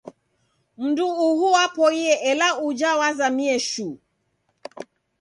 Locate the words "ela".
2.29-2.47